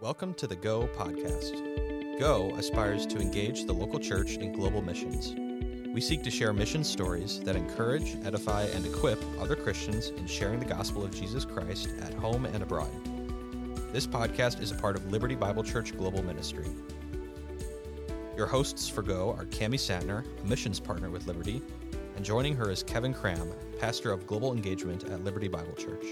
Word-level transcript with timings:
Welcome 0.00 0.34
to 0.34 0.46
the 0.46 0.54
Go 0.54 0.88
podcast. 0.96 2.20
Go 2.20 2.54
aspires 2.54 3.04
to 3.06 3.18
engage 3.18 3.64
the 3.64 3.72
local 3.72 3.98
church 3.98 4.36
in 4.36 4.52
global 4.52 4.80
missions. 4.80 5.34
We 5.92 6.00
seek 6.00 6.22
to 6.22 6.30
share 6.30 6.52
mission 6.52 6.84
stories 6.84 7.40
that 7.40 7.56
encourage, 7.56 8.16
edify, 8.24 8.66
and 8.66 8.86
equip 8.86 9.18
other 9.40 9.56
Christians 9.56 10.10
in 10.10 10.28
sharing 10.28 10.60
the 10.60 10.66
gospel 10.66 11.04
of 11.04 11.12
Jesus 11.12 11.44
Christ 11.44 11.88
at 12.00 12.14
home 12.14 12.46
and 12.46 12.62
abroad. 12.62 12.92
This 13.92 14.06
podcast 14.06 14.60
is 14.60 14.70
a 14.70 14.76
part 14.76 14.94
of 14.94 15.10
Liberty 15.10 15.34
Bible 15.34 15.64
Church 15.64 15.96
Global 15.96 16.22
Ministry. 16.22 16.68
Your 18.36 18.46
hosts 18.46 18.88
for 18.88 19.02
Go 19.02 19.32
are 19.32 19.46
Cami 19.46 19.80
Satner, 19.80 20.24
a 20.40 20.46
missions 20.46 20.78
partner 20.78 21.10
with 21.10 21.26
Liberty, 21.26 21.60
and 22.14 22.24
joining 22.24 22.54
her 22.54 22.70
is 22.70 22.84
Kevin 22.84 23.12
Cram, 23.12 23.50
pastor 23.80 24.12
of 24.12 24.28
global 24.28 24.52
engagement 24.52 25.02
at 25.10 25.24
Liberty 25.24 25.48
Bible 25.48 25.74
Church. 25.74 26.04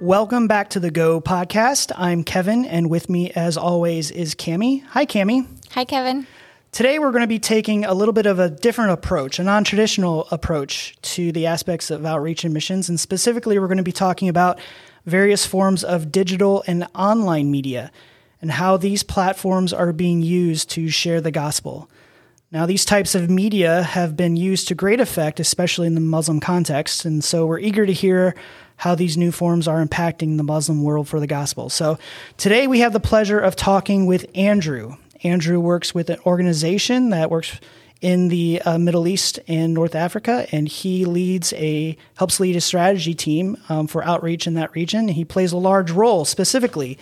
Welcome 0.00 0.46
back 0.46 0.68
to 0.70 0.80
the 0.80 0.90
Go 0.90 1.22
podcast. 1.22 1.90
I'm 1.96 2.22
Kevin, 2.22 2.66
and 2.66 2.90
with 2.90 3.08
me, 3.08 3.30
as 3.30 3.56
always, 3.56 4.10
is 4.10 4.34
Cami. 4.34 4.84
Hi, 4.88 5.06
Cami. 5.06 5.46
Hi, 5.70 5.86
Kevin. 5.86 6.26
Today, 6.70 6.98
we're 6.98 7.12
going 7.12 7.22
to 7.22 7.26
be 7.26 7.38
taking 7.38 7.86
a 7.86 7.94
little 7.94 8.12
bit 8.12 8.26
of 8.26 8.38
a 8.38 8.50
different 8.50 8.90
approach, 8.90 9.38
a 9.38 9.42
non 9.42 9.64
traditional 9.64 10.28
approach 10.30 11.00
to 11.00 11.32
the 11.32 11.46
aspects 11.46 11.90
of 11.90 12.04
outreach 12.04 12.44
and 12.44 12.52
missions. 12.52 12.90
And 12.90 13.00
specifically, 13.00 13.58
we're 13.58 13.68
going 13.68 13.78
to 13.78 13.82
be 13.82 13.90
talking 13.90 14.28
about 14.28 14.60
various 15.06 15.46
forms 15.46 15.82
of 15.82 16.12
digital 16.12 16.62
and 16.66 16.86
online 16.94 17.50
media 17.50 17.90
and 18.42 18.50
how 18.50 18.76
these 18.76 19.02
platforms 19.02 19.72
are 19.72 19.94
being 19.94 20.20
used 20.20 20.68
to 20.72 20.90
share 20.90 21.22
the 21.22 21.30
gospel. 21.30 21.88
Now, 22.52 22.66
these 22.66 22.84
types 22.84 23.14
of 23.14 23.30
media 23.30 23.82
have 23.82 24.14
been 24.14 24.36
used 24.36 24.68
to 24.68 24.74
great 24.74 25.00
effect, 25.00 25.40
especially 25.40 25.86
in 25.86 25.94
the 25.94 26.00
Muslim 26.02 26.38
context. 26.38 27.06
And 27.06 27.24
so 27.24 27.46
we're 27.46 27.58
eager 27.58 27.86
to 27.86 27.92
hear 27.94 28.34
how 28.76 28.94
these 28.94 29.16
new 29.16 29.32
forms 29.32 29.66
are 29.66 29.84
impacting 29.84 30.36
the 30.36 30.42
Muslim 30.42 30.82
world 30.82 31.08
for 31.08 31.20
the 31.20 31.26
gospel. 31.26 31.70
So 31.70 31.98
today 32.36 32.66
we 32.66 32.80
have 32.80 32.92
the 32.92 33.00
pleasure 33.00 33.40
of 33.40 33.56
talking 33.56 34.06
with 34.06 34.26
Andrew. 34.34 34.96
Andrew 35.22 35.58
works 35.58 35.94
with 35.94 36.10
an 36.10 36.18
organization 36.26 37.10
that 37.10 37.30
works 37.30 37.58
in 38.00 38.28
the 38.28 38.60
uh, 38.62 38.78
Middle 38.78 39.08
East 39.08 39.40
and 39.48 39.72
North 39.72 39.94
Africa, 39.94 40.46
and 40.52 40.68
he 40.68 41.04
leads 41.04 41.52
a 41.54 41.96
helps 42.16 42.38
lead 42.40 42.56
a 42.56 42.60
strategy 42.60 43.14
team 43.14 43.56
um, 43.68 43.86
for 43.86 44.04
outreach 44.04 44.46
in 44.46 44.54
that 44.54 44.74
region. 44.74 45.08
He 45.08 45.24
plays 45.24 45.52
a 45.52 45.56
large 45.56 45.90
role 45.90 46.24
specifically 46.24 46.98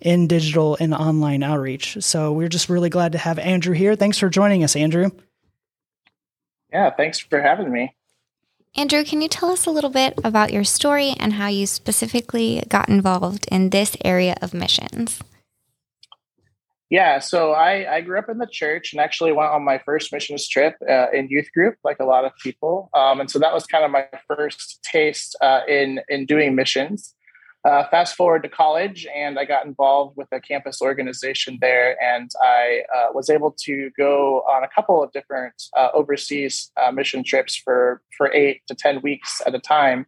in 0.00 0.28
digital 0.28 0.76
and 0.78 0.94
online 0.94 1.42
outreach. 1.42 1.96
So 2.00 2.32
we're 2.32 2.48
just 2.48 2.68
really 2.68 2.90
glad 2.90 3.12
to 3.12 3.18
have 3.18 3.38
Andrew 3.38 3.74
here. 3.74 3.96
Thanks 3.96 4.18
for 4.18 4.28
joining 4.28 4.62
us, 4.62 4.76
Andrew. 4.76 5.10
Yeah, 6.72 6.90
thanks 6.90 7.18
for 7.18 7.40
having 7.40 7.72
me. 7.72 7.94
Andrew, 8.76 9.04
can 9.04 9.22
you 9.22 9.28
tell 9.28 9.50
us 9.50 9.64
a 9.64 9.70
little 9.70 9.88
bit 9.88 10.18
about 10.22 10.52
your 10.52 10.64
story 10.64 11.14
and 11.18 11.32
how 11.32 11.48
you 11.48 11.66
specifically 11.66 12.62
got 12.68 12.90
involved 12.90 13.46
in 13.50 13.70
this 13.70 13.96
area 14.04 14.36
of 14.42 14.52
missions? 14.52 15.18
Yeah, 16.90 17.18
so 17.18 17.52
I, 17.52 17.96
I 17.96 18.00
grew 18.02 18.18
up 18.18 18.28
in 18.28 18.36
the 18.36 18.46
church 18.46 18.92
and 18.92 19.00
actually 19.00 19.32
went 19.32 19.50
on 19.50 19.64
my 19.64 19.78
first 19.78 20.12
missions 20.12 20.46
trip 20.46 20.76
uh, 20.88 21.10
in 21.10 21.28
youth 21.28 21.50
group, 21.52 21.76
like 21.82 21.98
a 22.00 22.04
lot 22.04 22.26
of 22.26 22.32
people. 22.40 22.90
Um, 22.92 23.18
and 23.18 23.30
so 23.30 23.38
that 23.38 23.54
was 23.54 23.66
kind 23.66 23.84
of 23.84 23.90
my 23.90 24.06
first 24.28 24.80
taste 24.84 25.36
uh, 25.40 25.62
in 25.66 26.00
in 26.08 26.26
doing 26.26 26.54
missions. 26.54 27.15
Uh, 27.66 27.82
fast 27.88 28.14
forward 28.14 28.44
to 28.44 28.48
college, 28.48 29.08
and 29.12 29.40
I 29.40 29.44
got 29.44 29.66
involved 29.66 30.16
with 30.16 30.28
a 30.30 30.40
campus 30.40 30.80
organization 30.80 31.58
there, 31.60 32.00
and 32.00 32.30
I 32.40 32.82
uh, 32.96 33.06
was 33.12 33.28
able 33.28 33.56
to 33.64 33.90
go 33.98 34.42
on 34.42 34.62
a 34.62 34.68
couple 34.68 35.02
of 35.02 35.10
different 35.10 35.60
uh, 35.76 35.88
overseas 35.92 36.70
uh, 36.80 36.92
mission 36.92 37.24
trips 37.24 37.56
for 37.56 38.02
for 38.16 38.32
eight 38.32 38.60
to 38.68 38.74
ten 38.76 39.02
weeks 39.02 39.42
at 39.44 39.56
a 39.56 39.58
time, 39.58 40.06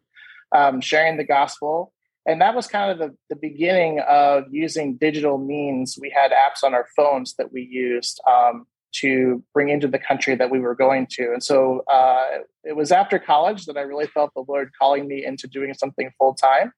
um, 0.55 0.79
sharing 0.79 1.17
the 1.17 1.25
gospel. 1.25 1.91
And 2.25 2.39
that 2.41 2.55
was 2.55 2.65
kind 2.67 2.91
of 2.91 2.97
the, 2.97 3.17
the 3.29 3.35
beginning 3.35 3.99
of 4.07 4.45
using 4.51 4.95
digital 4.95 5.37
means. 5.37 5.97
We 5.99 6.11
had 6.11 6.31
apps 6.31 6.63
on 6.63 6.73
our 6.73 6.87
phones 6.95 7.35
that 7.39 7.51
we 7.51 7.63
used 7.63 8.21
um, 8.25 8.67
to 9.01 9.43
bring 9.53 9.67
into 9.67 9.89
the 9.89 9.99
country 9.99 10.35
that 10.35 10.49
we 10.49 10.59
were 10.59 10.75
going 10.75 11.07
to. 11.11 11.33
And 11.33 11.43
so 11.43 11.83
uh, 11.91 12.25
it 12.63 12.75
was 12.77 12.93
after 12.93 13.19
college 13.19 13.65
that 13.65 13.77
I 13.77 13.81
really 13.81 14.07
felt 14.07 14.31
the 14.33 14.45
Lord 14.47 14.71
calling 14.79 15.07
me 15.09 15.25
into 15.25 15.47
doing 15.47 15.73
something 15.73 16.09
full 16.17 16.35
time. 16.35 16.71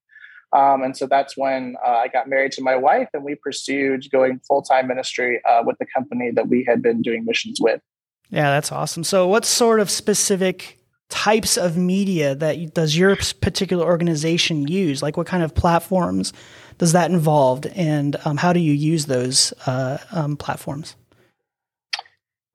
Um, 0.53 0.83
and 0.83 0.95
so 0.95 1.07
that's 1.07 1.37
when 1.37 1.75
uh, 1.85 1.89
I 1.89 2.07
got 2.09 2.27
married 2.27 2.51
to 2.53 2.61
my 2.61 2.75
wife, 2.75 3.09
and 3.13 3.23
we 3.23 3.35
pursued 3.35 4.09
going 4.11 4.39
full 4.47 4.61
time 4.61 4.87
ministry 4.87 5.41
uh, 5.45 5.63
with 5.65 5.77
the 5.79 5.85
company 5.85 6.31
that 6.31 6.47
we 6.49 6.65
had 6.67 6.81
been 6.81 7.01
doing 7.01 7.23
missions 7.25 7.59
with. 7.61 7.81
Yeah, 8.29 8.49
that's 8.49 8.71
awesome. 8.71 9.03
So, 9.03 9.27
what 9.27 9.45
sort 9.45 9.79
of 9.79 9.89
specific 9.89 10.79
types 11.09 11.57
of 11.57 11.77
media 11.77 12.33
that 12.35 12.73
does 12.73 12.97
your 12.97 13.15
particular 13.41 13.85
organization 13.85 14.67
use? 14.67 15.01
Like, 15.01 15.17
what 15.17 15.27
kind 15.27 15.43
of 15.43 15.55
platforms 15.55 16.33
does 16.77 16.93
that 16.93 17.11
involve, 17.11 17.65
and 17.75 18.15
um, 18.25 18.37
how 18.37 18.53
do 18.53 18.59
you 18.59 18.73
use 18.73 19.05
those 19.05 19.53
uh, 19.65 19.99
um, 20.11 20.35
platforms? 20.35 20.95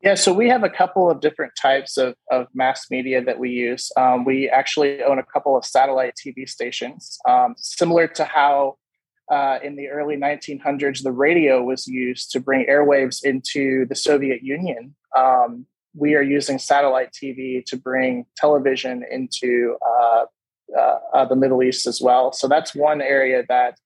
Yeah, 0.07 0.15
so 0.15 0.33
we 0.33 0.49
have 0.51 0.63
a 0.63 0.71
couple 0.71 1.11
of 1.11 1.21
different 1.21 1.55
types 1.61 1.97
of, 1.97 2.15
of 2.31 2.47
mass 2.55 2.93
media 2.93 3.25
that 3.25 3.41
we 3.41 3.51
use. 3.51 3.91
Um, 3.97 4.25
we 4.25 4.49
actually 4.49 5.03
own 5.03 5.19
a 5.19 5.25
couple 5.25 5.57
of 5.57 5.65
satellite 5.65 6.15
TV 6.15 6.49
stations, 6.49 7.19
um, 7.29 7.57
similar 7.59 8.07
to 8.07 8.25
how 8.25 8.77
uh, 9.33 9.59
in 9.65 9.75
the 9.75 9.89
early 9.89 10.17
1900s 10.17 11.03
the 11.03 11.11
radio 11.11 11.61
was 11.61 11.89
used 11.89 12.31
to 12.31 12.39
bring 12.39 12.65
airwaves 12.67 13.25
into 13.25 13.85
the 13.87 13.97
Soviet 13.97 14.45
Union. 14.45 14.95
Um, 15.19 15.67
we 15.93 16.15
are 16.15 16.23
using 16.23 16.61
satellite 16.61 17.11
TV 17.13 17.65
to 17.65 17.77
bring 17.77 18.27
television 18.37 19.05
into 19.11 19.77
uh, 19.85 20.27
uh, 21.15 21.25
the 21.25 21.35
Middle 21.35 21.65
East 21.65 21.85
as 21.85 22.01
well. 22.01 22.33
So 22.33 22.47
that's 22.47 22.77
one 22.77 23.03
area 23.03 23.43
that 23.49 23.77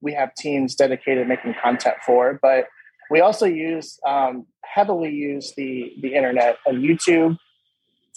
we 0.00 0.12
have 0.12 0.32
teams 0.36 0.76
dedicated 0.76 1.26
making 1.26 1.56
content 1.60 1.96
for. 2.06 2.38
But 2.40 2.66
we 3.10 3.20
also 3.20 3.46
use 3.46 3.98
um, 4.06 4.46
heavily 4.64 5.10
use 5.10 5.54
the 5.56 5.94
the 6.00 6.14
internet 6.14 6.58
and 6.66 6.82
YouTube 6.82 7.36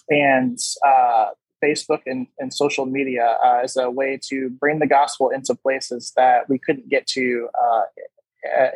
and 0.10 0.58
uh, 0.86 1.28
Facebook 1.64 2.02
and, 2.06 2.28
and 2.40 2.54
social 2.54 2.86
media 2.86 3.38
uh, 3.44 3.62
as 3.64 3.78
a 3.78 3.90
way 3.90 4.20
to 4.30 4.50
bring 4.50 4.80
the 4.80 4.88
gospel 4.88 5.30
into 5.30 5.56
places 5.56 6.12
that 6.16 6.50
we 6.50 6.58
couldn't 6.58 6.90
get 6.90 7.08
to 7.08 7.48
uh, 7.62 7.84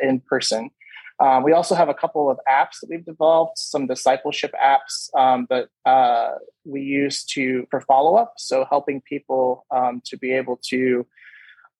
in 0.02 0.20
person. 0.20 0.70
Um, 1.18 1.42
we 1.42 1.52
also 1.52 1.74
have 1.74 1.88
a 1.88 1.94
couple 1.94 2.30
of 2.30 2.38
apps 2.48 2.80
that 2.80 2.90
we've 2.90 3.04
developed, 3.04 3.58
some 3.58 3.86
discipleship 3.86 4.54
apps 4.62 5.08
um, 5.18 5.46
that 5.48 5.68
uh, 5.86 6.32
we 6.64 6.82
use 6.82 7.24
to 7.24 7.66
for 7.70 7.80
follow 7.80 8.16
up. 8.16 8.34
So 8.36 8.66
helping 8.68 9.00
people 9.00 9.64
um, 9.70 10.02
to 10.06 10.18
be 10.18 10.32
able 10.32 10.60
to 10.68 11.06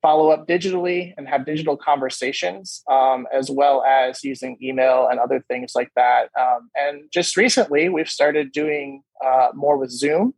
follow 0.02 0.30
up 0.30 0.46
digitally 0.46 1.12
and 1.16 1.28
have 1.28 1.46
digital 1.46 1.76
conversations, 1.76 2.82
um, 2.90 3.26
as 3.32 3.50
well 3.50 3.82
as 3.84 4.22
using 4.22 4.56
email 4.62 5.08
and 5.10 5.18
other 5.18 5.44
things 5.48 5.72
like 5.74 5.90
that. 5.96 6.30
Um, 6.38 6.70
and 6.74 7.04
just 7.12 7.36
recently, 7.36 7.88
we've 7.88 8.08
started 8.08 8.52
doing 8.52 9.02
uh, 9.24 9.48
more 9.54 9.76
with 9.76 9.90
Zoom. 9.90 10.34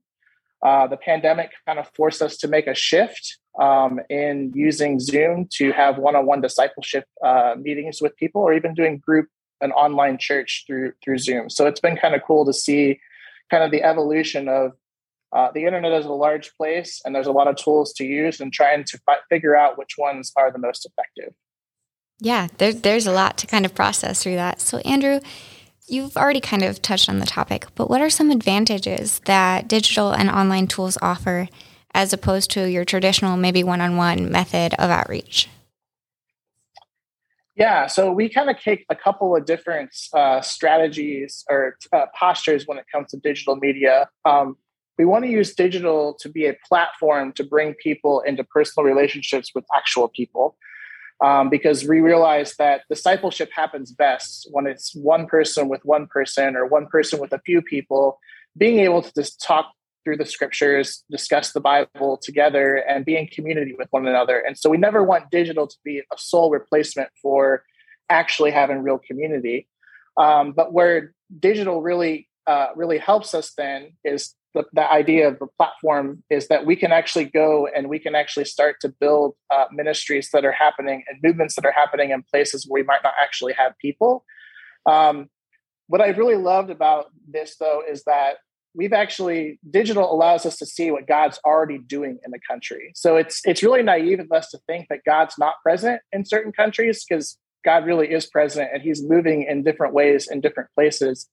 Uh, 0.63 0.87
the 0.87 0.97
pandemic 0.97 1.51
kind 1.67 1.79
of 1.79 1.91
forced 1.95 2.23
us 2.23 2.37
to 2.39 2.49
make 2.49 2.67
a 2.67 2.75
shift 2.75 3.39
um, 3.61 4.01
in 4.09 4.53
using 4.55 4.99
Zoom 4.99 5.49
to 5.53 5.73
have 5.73 5.99
one-on-one 5.99 6.41
discipleship 6.41 7.05
uh, 7.25 7.55
meetings 7.59 8.01
with 8.01 8.17
people, 8.17 8.43
or 8.43 8.55
even 8.55 8.75
doing 8.75 8.99
group 8.99 9.29
and 9.61 9.73
online 9.73 10.19
church 10.19 10.65
through 10.67 10.93
through 11.03 11.19
Zoom. 11.19 11.51
So 11.51 11.67
it's 11.67 11.81
been 11.81 11.97
kind 11.97 12.15
of 12.15 12.23
cool 12.27 12.45
to 12.47 12.53
see 12.53 13.01
kind 13.51 13.65
of 13.65 13.71
the 13.71 13.83
evolution 13.83 14.49
of 14.49 14.73
uh, 15.33 15.51
the 15.53 15.65
internet 15.65 15.93
is 15.93 16.07
a 16.07 16.13
large 16.13 16.55
place 16.57 17.01
and 17.05 17.15
there's 17.15 17.27
a 17.27 17.33
lot 17.33 17.49
of 17.49 17.57
tools 17.57 17.93
to 17.95 18.05
use 18.05 18.41
and 18.41 18.53
trying 18.53 18.85
to 18.85 18.99
fi- 19.05 19.19
figure 19.29 19.57
out 19.57 19.77
which 19.77 19.97
ones 19.99 20.33
are 20.37 20.51
the 20.51 20.59
most 20.59 20.87
effective. 20.87 21.35
Yeah, 22.21 22.49
there, 22.59 22.73
there's 22.73 23.07
a 23.07 23.13
lot 23.13 23.37
to 23.39 23.47
kind 23.47 23.65
of 23.65 23.75
process 23.75 24.23
through 24.23 24.37
that. 24.37 24.61
So, 24.61 24.79
Andrew, 24.79 25.21
you've 25.87 26.17
already 26.17 26.41
kind 26.41 26.63
of 26.63 26.83
touched 26.83 27.09
on 27.09 27.19
the 27.19 27.27
topic, 27.27 27.67
but 27.75 27.89
what 27.89 28.01
are 28.01 28.11
some 28.11 28.31
advantages 28.31 29.21
that 29.27 29.69
digital 29.69 30.13
and 30.13 30.29
online 30.29 30.67
tools 30.67 30.99
offer 31.01 31.49
as 31.95 32.13
opposed 32.13 32.51
to 32.53 32.69
your 32.69 32.85
traditional, 32.85 33.37
maybe 33.37 33.63
one 33.63 33.81
on 33.81 33.97
one 33.97 34.31
method 34.31 34.75
of 34.75 34.91
outreach? 34.91 35.49
Yeah, 37.55 37.89
so 37.89 38.13
we 38.13 38.29
kind 38.29 38.49
of 38.49 38.61
take 38.61 38.87
a 38.89 38.95
couple 38.95 39.35
of 39.35 39.45
different 39.45 39.91
uh, 40.13 40.41
strategies 40.41 41.45
or 41.51 41.77
uh, 41.93 42.07
postures 42.19 42.67
when 42.67 42.79
it 42.79 42.85
comes 42.91 43.11
to 43.11 43.17
digital 43.17 43.57
media. 43.57 44.09
Um, 44.25 44.57
we 44.99 45.05
want 45.05 45.25
to 45.25 45.31
use 45.31 45.55
digital 45.55 46.15
to 46.21 46.29
be 46.29 46.47
a 46.47 46.57
platform 46.67 47.33
to 47.33 47.45
bring 47.45 47.75
people 47.75 48.21
into 48.21 48.43
personal 48.45 48.85
relationships 48.85 49.53
with 49.55 49.65
actual 49.75 50.09
people 50.09 50.57
um, 51.25 51.49
because 51.49 51.87
we 51.87 52.01
realize 52.01 52.55
that 52.57 52.83
discipleship 52.89 53.51
happens 53.55 53.93
best 53.93 54.49
when 54.51 54.67
it's 54.67 54.95
one 54.95 55.27
person 55.27 55.69
with 55.69 55.85
one 55.85 56.07
person 56.07 56.57
or 56.57 56.67
one 56.67 56.87
person 56.87 57.21
with 57.21 57.33
a 57.33 57.41
few 57.47 57.63
people 57.63 58.19
being 58.57 58.81
able 58.81 59.03
to 59.03 59.13
just 59.15 59.41
talk 59.41 59.73
through 60.05 60.17
the 60.17 60.27
scriptures 60.27 61.05
discuss 61.11 61.53
the 61.53 61.61
bible 61.61 62.17
together 62.17 62.77
and 62.77 63.05
be 63.05 63.17
in 63.17 63.27
community 63.27 63.75
with 63.77 63.89
one 63.91 64.07
another. 64.07 64.39
And 64.39 64.57
so 64.57 64.71
we 64.71 64.79
never 64.79 65.03
want 65.05 65.31
digital 65.31 65.67
to 65.67 65.77
be 65.85 65.99
a 65.99 66.17
sole 66.17 66.51
replacement 66.51 67.11
for 67.21 67.63
actually 68.09 68.51
having 68.53 68.83
real 68.83 68.99
community. 68.99 69.69
Um, 70.17 70.53
but 70.53 70.73
where 70.73 71.15
digital 71.39 71.83
really 71.83 72.29
uh, 72.47 72.69
really 72.75 72.97
helps 72.97 73.35
us 73.35 73.53
then 73.59 73.93
is 74.05 74.35
the, 74.55 74.65
the, 74.73 74.91
idea 74.91 75.29
of 75.29 75.39
the 75.39 75.47
platform 75.59 76.23
is 76.31 76.49
that 76.49 76.65
we 76.65 76.75
can 76.75 76.93
actually 76.93 77.27
go 77.27 77.67
and 77.67 77.89
we 77.89 77.99
can 77.99 78.15
actually 78.15 78.47
start 78.47 78.77
to 78.81 78.89
build 78.89 79.35
uh, 79.51 79.67
ministries 79.73 80.31
that 80.33 80.45
are 80.45 80.53
happening 80.53 81.05
and 81.09 81.19
movements 81.23 81.55
that 81.57 81.67
are 81.67 81.73
happening 81.73 82.11
in 82.11 82.23
places 82.23 82.67
where 82.67 82.83
we 82.83 82.87
might 82.87 83.03
not 83.03 83.13
actually 83.23 83.53
have 83.53 83.73
people. 83.79 84.25
Um, 84.87 85.29
what 85.87 86.01
I 86.01 86.09
really 86.09 86.37
loved 86.37 86.71
about 86.71 87.07
this, 87.29 87.57
though, 87.59 87.83
is 87.89 88.05
that 88.05 88.37
we've 88.75 88.93
actually 88.93 89.59
digital 89.71 90.13
allows 90.13 90.47
us 90.47 90.57
to 90.59 90.67
see 90.67 90.91
what 90.91 91.07
God's 91.07 91.39
already 91.45 91.79
doing 91.79 92.19
in 92.25 92.31
the 92.31 92.41
country. 92.49 92.93
So 92.95 93.17
it's 93.17 93.41
it's 93.45 93.63
really 93.63 93.83
naive 93.83 94.21
of 94.21 94.31
us 94.31 94.51
to 94.51 94.59
think 94.67 94.87
that 94.89 95.01
God's 95.05 95.35
not 95.39 95.55
present 95.63 96.01
in 96.13 96.25
certain 96.25 96.53
countries 96.53 97.05
because 97.05 97.39
God 97.65 97.85
really 97.87 98.13
is 98.13 98.27
present 98.27 98.71
and 98.73 98.83
He's 98.83 99.03
moving 99.03 99.43
in 99.43 99.65
different 99.65 99.95
ways 99.95 100.29
in 100.31 100.41
different 100.41 100.71
places. 100.75 101.29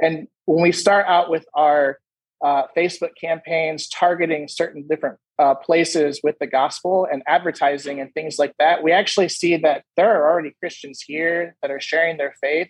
And 0.00 0.28
when 0.46 0.62
we 0.62 0.72
start 0.72 1.06
out 1.06 1.30
with 1.30 1.44
our 1.54 1.98
uh, 2.42 2.64
Facebook 2.76 3.10
campaigns 3.20 3.88
targeting 3.88 4.48
certain 4.48 4.86
different 4.88 5.18
uh, 5.38 5.54
places 5.54 6.20
with 6.22 6.36
the 6.38 6.46
gospel 6.46 7.06
and 7.10 7.22
advertising 7.26 8.00
and 8.00 8.12
things 8.14 8.38
like 8.38 8.54
that, 8.58 8.82
we 8.82 8.92
actually 8.92 9.28
see 9.28 9.56
that 9.56 9.84
there 9.96 10.14
are 10.14 10.30
already 10.30 10.54
Christians 10.58 11.02
here 11.06 11.56
that 11.62 11.70
are 11.70 11.80
sharing 11.80 12.16
their 12.16 12.34
faith 12.40 12.68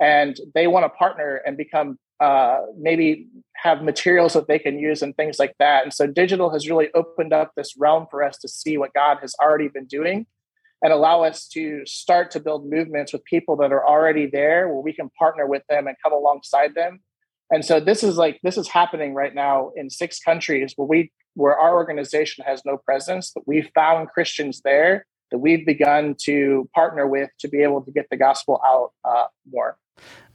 and 0.00 0.36
they 0.54 0.66
want 0.66 0.84
to 0.84 0.88
partner 0.88 1.40
and 1.46 1.56
become 1.56 1.98
uh, 2.20 2.60
maybe 2.78 3.26
have 3.54 3.82
materials 3.82 4.34
that 4.34 4.46
they 4.46 4.58
can 4.58 4.78
use 4.78 5.02
and 5.02 5.16
things 5.16 5.38
like 5.38 5.54
that. 5.58 5.82
And 5.82 5.92
so 5.92 6.06
digital 6.06 6.50
has 6.50 6.68
really 6.68 6.88
opened 6.94 7.32
up 7.32 7.52
this 7.56 7.74
realm 7.76 8.06
for 8.10 8.22
us 8.22 8.38
to 8.38 8.48
see 8.48 8.78
what 8.78 8.94
God 8.94 9.18
has 9.20 9.34
already 9.42 9.68
been 9.68 9.86
doing 9.86 10.26
and 10.82 10.92
allow 10.92 11.24
us 11.24 11.48
to 11.48 11.84
start 11.86 12.30
to 12.32 12.40
build 12.40 12.70
movements 12.70 13.12
with 13.12 13.24
people 13.24 13.56
that 13.56 13.72
are 13.72 13.86
already 13.86 14.26
there 14.26 14.68
where 14.68 14.80
we 14.80 14.92
can 14.92 15.10
partner 15.18 15.46
with 15.46 15.62
them 15.68 15.86
and 15.86 15.96
come 16.02 16.12
alongside 16.12 16.74
them 16.74 17.00
and 17.54 17.64
so 17.64 17.78
this 17.80 18.02
is 18.02 18.16
like 18.16 18.40
this 18.42 18.58
is 18.58 18.68
happening 18.68 19.14
right 19.14 19.34
now 19.34 19.70
in 19.76 19.88
six 19.88 20.18
countries 20.18 20.74
where 20.76 20.86
we 20.86 21.12
where 21.34 21.56
our 21.56 21.74
organization 21.74 22.44
has 22.46 22.62
no 22.64 22.76
presence 22.76 23.30
but 23.34 23.46
we've 23.46 23.70
found 23.74 24.08
christians 24.08 24.60
there 24.64 25.06
that 25.30 25.38
we've 25.38 25.64
begun 25.66 26.14
to 26.22 26.68
partner 26.74 27.06
with 27.06 27.30
to 27.40 27.48
be 27.48 27.62
able 27.62 27.82
to 27.82 27.90
get 27.90 28.06
the 28.10 28.16
gospel 28.16 28.60
out 28.64 28.92
uh, 29.04 29.26
more. 29.50 29.76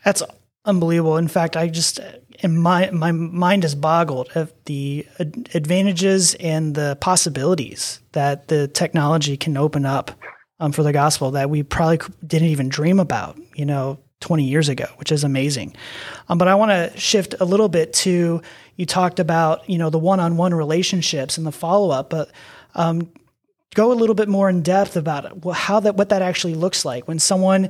That's 0.04 0.21
unbelievable. 0.66 1.18
In 1.18 1.27
fact 1.27 1.56
i 1.56 1.68
just 1.68 2.00
in 2.39 2.57
my 2.57 2.89
my 2.92 3.12
mind 3.12 3.63
is 3.63 3.75
boggled 3.75 4.30
at 4.36 4.66
the 4.66 5.07
advantages 5.19 6.36
and 6.36 6.75
the 6.75 6.98
possibilities 7.01 8.01
that 8.13 8.48
the 8.48 8.68
technology 8.68 9.38
can 9.38 9.57
open 9.57 9.86
up 9.86 10.12
um, 10.60 10.71
for 10.71 10.83
the 10.83 10.94
gospel 10.94 11.31
that 11.31 11.50
we 11.50 11.63
probably 11.63 12.00
didn't 12.25 12.50
even 12.50 12.69
dream 12.69 13.00
about 13.00 13.38
you 13.56 13.66
know 13.66 14.00
20 14.21 14.44
years 14.44 14.69
ago, 14.69 14.86
which 14.98 15.12
is 15.12 15.24
amazing. 15.24 15.75
Um, 16.27 16.38
but 16.38 16.48
I 16.48 16.56
want 16.56 16.71
to 16.71 16.98
shift 17.00 17.36
a 17.39 17.45
little 17.45 17.69
bit 17.69 17.94
to 17.94 18.42
you 18.75 18.86
talked 18.86 19.19
about 19.19 19.69
you 19.69 19.77
know 19.77 19.89
the 19.89 20.00
one-on-one 20.00 20.54
relationships 20.54 21.38
and 21.38 21.45
the 21.45 21.51
follow-up, 21.51 22.10
but 22.10 22.31
um, 22.75 23.12
go 23.75 23.92
a 23.92 23.94
little 23.94 24.16
bit 24.16 24.27
more 24.27 24.50
in 24.50 24.62
depth 24.62 24.98
about 24.98 25.45
how 25.54 25.80
that 25.80 25.95
what 25.95 26.10
that 26.10 26.21
actually 26.21 26.56
looks 26.56 26.86
like 26.86 27.07
when 27.07 27.19
someone 27.19 27.66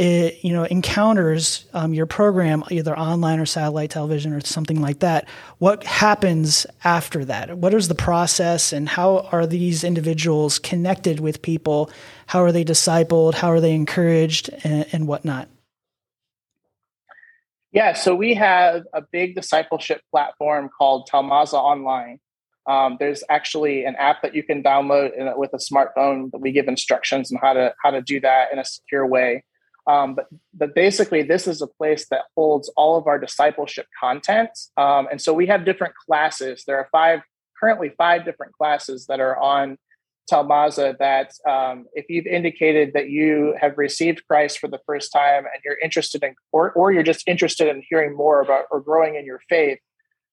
uh, 0.00 0.28
you 0.40 0.52
know 0.52 0.64
encounters 0.64 1.66
um, 1.74 1.92
your 1.92 2.06
program 2.06 2.64
either 2.70 2.98
online 2.98 3.38
or 3.38 3.46
satellite 3.46 3.90
television 3.90 4.32
or 4.32 4.40
something 4.40 4.80
like 4.80 5.00
that. 5.00 5.28
What 5.58 5.84
happens 5.84 6.66
after 6.84 7.24
that? 7.26 7.58
What 7.58 7.74
is 7.74 7.88
the 7.88 7.94
process, 7.94 8.72
and 8.72 8.88
how 8.88 9.28
are 9.32 9.46
these 9.46 9.84
individuals 9.84 10.58
connected 10.58 11.20
with 11.20 11.42
people? 11.42 11.90
How 12.26 12.42
are 12.42 12.52
they 12.52 12.64
discipled? 12.64 13.34
How 13.34 13.48
are 13.48 13.60
they 13.60 13.74
encouraged, 13.74 14.50
and, 14.64 14.86
and 14.92 15.06
whatnot? 15.06 15.48
Yeah, 17.72 17.94
so 17.94 18.14
we 18.14 18.34
have 18.34 18.84
a 18.92 19.00
big 19.00 19.34
discipleship 19.34 20.02
platform 20.10 20.68
called 20.68 21.08
Talmaza 21.10 21.54
Online. 21.54 22.20
Um, 22.66 22.98
there's 23.00 23.24
actually 23.30 23.86
an 23.86 23.96
app 23.96 24.20
that 24.22 24.34
you 24.34 24.42
can 24.42 24.62
download 24.62 25.18
a, 25.18 25.36
with 25.38 25.54
a 25.54 25.56
smartphone 25.56 26.30
that 26.32 26.40
we 26.40 26.52
give 26.52 26.68
instructions 26.68 27.32
on 27.32 27.38
how 27.40 27.54
to 27.54 27.74
how 27.82 27.90
to 27.90 28.02
do 28.02 28.20
that 28.20 28.52
in 28.52 28.58
a 28.58 28.64
secure 28.64 29.06
way. 29.06 29.44
Um, 29.86 30.14
but 30.14 30.26
but 30.52 30.74
basically, 30.74 31.22
this 31.22 31.48
is 31.48 31.62
a 31.62 31.66
place 31.66 32.06
that 32.10 32.26
holds 32.36 32.68
all 32.76 32.98
of 32.98 33.06
our 33.06 33.18
discipleship 33.18 33.86
content, 33.98 34.50
um, 34.76 35.08
and 35.10 35.20
so 35.20 35.32
we 35.32 35.46
have 35.46 35.64
different 35.64 35.94
classes. 35.96 36.64
There 36.66 36.76
are 36.76 36.88
five 36.92 37.22
currently 37.58 37.88
five 37.96 38.24
different 38.24 38.52
classes 38.52 39.06
that 39.06 39.18
are 39.18 39.36
on 39.38 39.78
Talmaza 40.30 40.96
that 40.98 41.32
um, 41.48 41.86
if 41.94 42.06
you've 42.08 42.26
indicated 42.26 42.92
that 42.94 43.10
you 43.10 43.54
have 43.60 43.76
received 43.76 44.26
Christ 44.26 44.58
for 44.58 44.68
the 44.68 44.80
first 44.86 45.12
time 45.12 45.44
and 45.44 45.62
you're 45.64 45.78
interested 45.82 46.22
in, 46.22 46.34
or, 46.52 46.72
or 46.72 46.92
you're 46.92 47.02
just 47.02 47.26
interested 47.26 47.68
in 47.68 47.82
hearing 47.88 48.16
more 48.16 48.40
about 48.40 48.64
or 48.70 48.80
growing 48.80 49.16
in 49.16 49.24
your 49.24 49.40
faith, 49.48 49.78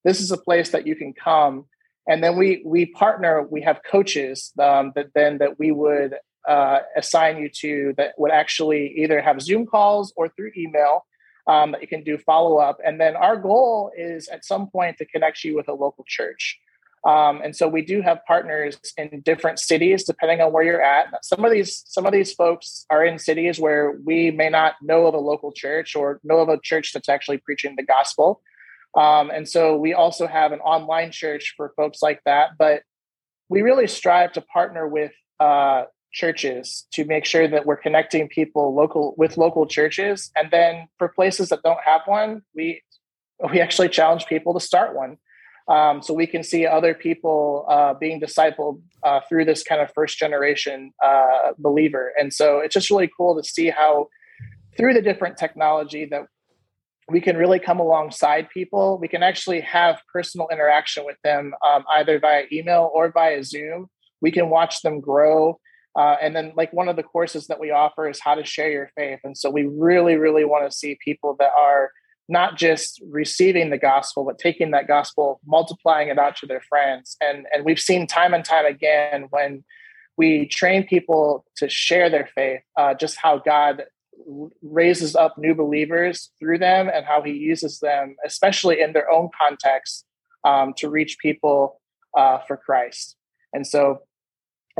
this 0.04 0.22
is 0.22 0.32
a 0.32 0.38
place 0.38 0.70
that 0.70 0.88
you 0.88 0.96
can 0.96 1.14
come. 1.14 1.66
And 2.08 2.24
then 2.24 2.38
we 2.38 2.64
we 2.66 2.88
partner. 2.88 3.46
We 3.50 3.62
have 3.62 3.82
coaches 3.84 4.52
um, 4.60 4.94
that 4.96 5.14
then 5.14 5.38
that 5.40 5.60
we 5.60 5.72
would 5.72 6.16
uh, 6.48 6.80
assign 6.96 7.38
you 7.38 7.50
to 7.62 7.94
that 7.98 8.14
would 8.18 8.32
actually 8.32 8.94
either 8.98 9.22
have 9.22 9.42
Zoom 9.42 9.68
calls 9.68 10.14
or 10.16 10.30
through 10.30 10.52
email 10.58 11.06
um, 11.48 11.74
that 11.74 11.82
you 11.82 11.88
can 11.88 12.04
do 12.04 12.18
follow 12.18 12.58
up. 12.58 12.80
And 12.84 13.00
then 13.00 13.16
our 13.16 13.36
goal 13.36 13.92
is 13.96 14.28
at 14.30 14.46
some 14.46 14.70
point 14.70 14.98
to 14.98 15.06
connect 15.06 15.44
you 15.44 15.56
with 15.56 15.68
a 15.68 15.74
local 15.74 16.06
church. 16.08 16.60
Um, 17.08 17.42
and 17.42 17.56
so 17.56 17.68
we 17.68 17.82
do 17.82 18.02
have 18.02 18.20
partners 18.26 18.78
in 18.98 19.22
different 19.22 19.60
cities, 19.60 20.04
depending 20.04 20.42
on 20.42 20.52
where 20.52 20.64
you're 20.64 20.82
at. 20.82 21.08
Some 21.24 21.46
of 21.46 21.52
these 21.52 21.84
some 21.88 22.06
of 22.06 22.12
these 22.12 22.34
folks 22.34 22.86
are 22.90 23.06
in 23.06 23.20
cities 23.20 23.60
where 23.60 23.98
we 24.04 24.32
may 24.32 24.50
not 24.50 24.76
know 24.82 25.06
of 25.08 25.14
a 25.14 25.20
local 25.20 25.52
church 25.52 25.96
or 25.96 26.20
know 26.24 26.40
of 26.40 26.50
a 26.50 26.60
church 26.62 26.92
that's 26.94 27.10
actually 27.10 27.38
preaching 27.38 27.76
the 27.78 27.84
gospel. 27.84 28.42
Um, 28.98 29.30
and 29.30 29.48
so 29.48 29.78
we 29.78 29.94
also 29.94 30.28
have 30.28 30.52
an 30.52 30.60
online 30.60 31.12
church 31.12 31.54
for 31.56 31.74
folks 31.78 32.02
like 32.02 32.22
that. 32.26 32.52
But 32.58 32.82
we 33.48 33.62
really 33.62 33.88
strive 33.88 34.34
to 34.34 34.42
partner 34.42 34.88
with 34.88 35.14
uh, 35.40 35.84
churches 36.12 36.86
to 36.92 37.06
make 37.06 37.24
sure 37.24 37.48
that 37.48 37.66
we're 37.66 37.78
connecting 37.78 38.28
people 38.28 38.76
local 38.76 39.16
with 39.18 39.38
local 39.38 39.68
churches. 39.68 40.32
And 40.36 40.52
then 40.52 40.90
for 40.98 41.08
places 41.08 41.50
that 41.50 41.64
don't 41.64 41.80
have 41.86 42.02
one, 42.08 42.42
we 42.54 42.82
we 43.54 43.62
actually 43.62 43.88
challenge 43.88 44.26
people 44.26 44.54
to 44.54 44.60
start 44.60 44.94
one 44.94 45.18
um, 45.70 46.02
so 46.02 46.16
we 46.16 46.26
can 46.26 46.44
see 46.44 46.66
other 46.66 46.96
people 46.96 47.66
uh, 47.70 47.94
being 47.94 48.20
discipled 48.20 48.82
uh, 49.04 49.20
through 49.30 49.46
this 49.46 49.64
kind 49.64 49.82
of 49.82 49.92
first 49.94 50.18
generation 50.18 50.92
uh, 51.04 51.52
believer. 51.60 52.12
And 52.20 52.34
so 52.34 52.58
it's 52.60 52.74
just 52.74 52.90
really 52.90 53.10
cool 53.16 53.40
to 53.40 53.48
see 53.48 53.70
how 53.70 54.08
through 54.76 54.96
the 54.96 55.02
different 55.02 55.38
technology 55.38 56.06
that 56.06 56.24
we 57.08 57.22
can 57.22 57.38
really 57.38 57.60
come 57.60 57.80
alongside 57.80 58.50
people. 58.50 58.98
We 59.00 59.08
can 59.08 59.22
actually 59.24 59.62
have 59.62 60.02
personal 60.12 60.48
interaction 60.52 61.06
with 61.06 61.18
them 61.24 61.54
um, 61.66 61.84
either 61.96 62.20
via 62.20 62.46
email 62.52 62.90
or 62.94 63.12
via 63.12 63.44
Zoom. 63.44 63.90
We 64.22 64.32
can 64.32 64.50
watch 64.50 64.82
them 64.82 65.00
grow. 65.00 65.60
Uh, 65.96 66.16
and 66.22 66.36
then, 66.36 66.54
like 66.56 66.72
one 66.72 66.88
of 66.88 66.96
the 66.96 67.04
courses 67.04 67.48
that 67.48 67.60
we 67.60 67.72
offer 67.72 68.08
is 68.08 68.20
how 68.20 68.36
to 68.36 68.46
share 68.46 68.72
your 68.72 68.92
faith. 68.96 69.20
And 69.24 69.36
so, 69.36 69.50
we 69.50 69.66
really, 69.66 70.18
really 70.18 70.46
want 70.46 70.70
to 70.70 70.76
see 70.76 70.98
people 71.04 71.36
that 71.40 71.52
are 71.58 71.92
not 72.30 72.58
just 72.58 73.02
receiving 73.10 73.72
the 73.72 73.78
gospel, 73.78 74.24
but 74.24 74.38
taking 74.38 74.72
that 74.72 74.88
gospel, 74.88 75.42
multiplying 75.46 76.10
it 76.10 76.20
out 76.20 76.36
to 76.38 76.46
their 76.46 76.62
friends. 76.62 77.18
And, 77.20 77.48
and 77.52 77.66
we've 77.66 77.80
seen 77.80 78.08
time 78.08 78.34
and 78.34 78.46
time 78.46 78.66
again 78.66 79.28
when 79.32 79.64
we 80.16 80.48
train 80.48 80.86
people 80.86 81.46
to 81.58 81.68
share 81.68 82.10
their 82.10 82.30
faith, 82.36 82.62
uh, 82.78 82.94
just 82.94 83.18
how 83.18 83.40
God 83.40 83.84
raises 84.62 85.16
up 85.16 85.38
new 85.38 85.56
believers 85.56 86.30
through 86.40 86.60
them 86.60 86.90
and 86.94 87.06
how 87.06 87.22
he 87.22 87.32
uses 87.32 87.80
them, 87.80 88.16
especially 88.26 88.80
in 88.82 88.94
their 88.94 89.10
own 89.10 89.30
context, 89.42 90.06
um, 90.44 90.74
to 90.78 90.90
reach 90.90 91.18
people 91.20 91.82
uh, 92.18 92.40
for 92.48 92.58
Christ. 92.58 93.16
And 93.54 93.66
so 93.66 94.00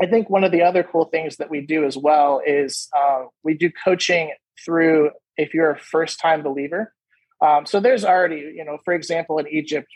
I 0.00 0.06
think 0.06 0.30
one 0.30 0.44
of 0.44 0.52
the 0.52 0.62
other 0.62 0.82
cool 0.82 1.06
things 1.06 1.36
that 1.36 1.50
we 1.50 1.60
do 1.60 1.84
as 1.84 1.96
well 1.96 2.40
is 2.46 2.88
uh, 2.96 3.24
we 3.42 3.54
do 3.54 3.70
coaching 3.84 4.32
through 4.64 5.10
if 5.36 5.52
you're 5.54 5.70
a 5.70 5.78
first 5.78 6.20
time 6.20 6.42
believer. 6.42 6.94
Um, 7.40 7.66
so 7.66 7.80
there's 7.80 8.04
already, 8.04 8.52
you 8.56 8.64
know, 8.64 8.78
for 8.84 8.94
example, 8.94 9.38
in 9.38 9.48
Egypt, 9.48 9.88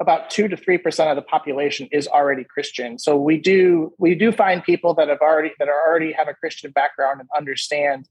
about 0.00 0.28
two 0.28 0.48
to 0.48 0.56
three 0.56 0.78
percent 0.78 1.10
of 1.10 1.16
the 1.16 1.22
population 1.22 1.88
is 1.92 2.08
already 2.08 2.44
Christian. 2.44 2.98
So 2.98 3.16
we 3.16 3.38
do 3.38 3.92
we 3.98 4.14
do 4.14 4.32
find 4.32 4.62
people 4.62 4.94
that 4.94 5.08
have 5.08 5.20
already 5.20 5.52
that 5.58 5.68
are 5.68 5.88
already 5.88 6.12
have 6.12 6.28
a 6.28 6.34
Christian 6.34 6.72
background 6.72 7.20
and 7.20 7.28
understand 7.36 8.08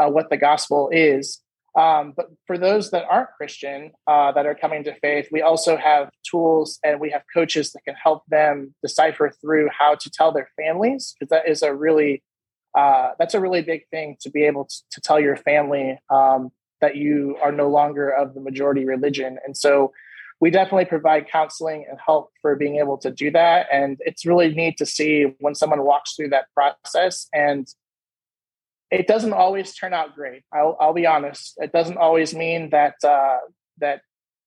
uh, 0.00 0.08
what 0.08 0.28
the 0.30 0.36
gospel 0.36 0.90
is. 0.92 1.40
Um, 1.76 2.12
but 2.16 2.26
for 2.46 2.56
those 2.56 2.92
that 2.92 3.04
aren't 3.10 3.30
Christian 3.36 3.90
uh, 4.06 4.30
that 4.32 4.46
are 4.46 4.54
coming 4.54 4.84
to 4.84 4.94
faith, 5.00 5.28
we 5.32 5.42
also 5.42 5.76
have 5.76 6.08
tools 6.28 6.78
and 6.84 7.00
we 7.00 7.10
have 7.10 7.22
coaches 7.32 7.72
that 7.72 7.82
can 7.84 7.96
help 7.96 8.22
them 8.28 8.74
decipher 8.80 9.32
through 9.40 9.70
how 9.76 9.96
to 9.96 10.10
tell 10.10 10.30
their 10.30 10.48
families 10.56 11.16
because 11.18 11.30
that 11.30 11.48
is 11.48 11.62
a 11.62 11.74
really 11.74 12.22
uh, 12.76 13.12
that's 13.18 13.34
a 13.34 13.40
really 13.40 13.62
big 13.62 13.88
thing 13.88 14.16
to 14.20 14.30
be 14.30 14.44
able 14.44 14.66
to, 14.66 14.76
to 14.90 15.00
tell 15.00 15.18
your 15.18 15.36
family 15.36 15.98
um, 16.10 16.50
that 16.84 16.96
you 16.96 17.36
are 17.42 17.52
no 17.52 17.68
longer 17.68 18.10
of 18.10 18.34
the 18.34 18.40
majority 18.40 18.84
religion. 18.84 19.38
And 19.44 19.56
so 19.56 19.92
we 20.40 20.50
definitely 20.50 20.84
provide 20.84 21.28
counseling 21.28 21.86
and 21.88 21.98
help 22.04 22.30
for 22.42 22.56
being 22.56 22.76
able 22.76 22.98
to 22.98 23.10
do 23.10 23.30
that. 23.30 23.66
And 23.72 23.96
it's 24.00 24.26
really 24.26 24.50
neat 24.52 24.76
to 24.78 24.86
see 24.86 25.34
when 25.40 25.54
someone 25.54 25.82
walks 25.84 26.14
through 26.14 26.30
that 26.30 26.46
process 26.52 27.28
and 27.32 27.66
it 28.90 29.06
doesn't 29.06 29.32
always 29.32 29.74
turn 29.74 29.94
out 29.94 30.14
great. 30.14 30.42
I'll, 30.52 30.76
I'll 30.78 30.92
be 30.92 31.06
honest. 31.06 31.54
It 31.56 31.72
doesn't 31.72 31.96
always 31.96 32.34
mean 32.34 32.70
that 32.70 32.96
uh, 33.02 33.38
that 33.78 34.02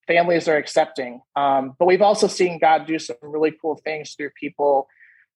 families 0.05 0.47
are 0.47 0.55
accepting. 0.55 1.21
Um, 1.35 1.75
but 1.79 1.85
we've 1.85 2.03
also 2.03 2.27
seen 2.27 2.59
God 2.59 2.85
do 2.85 2.99
some 2.99 3.17
really 3.21 3.53
cool 3.59 3.79
things 3.83 4.13
through 4.13 4.29
people 4.39 4.87